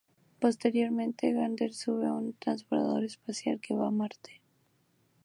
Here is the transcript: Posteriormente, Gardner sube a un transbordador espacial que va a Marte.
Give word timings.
Posteriormente, 0.39 1.31
Gardner 1.31 1.75
sube 1.75 2.07
a 2.07 2.13
un 2.13 2.33
transbordador 2.33 3.03
espacial 3.03 3.59
que 3.61 3.75
va 3.75 3.89
a 3.89 3.91
Marte. 3.91 4.41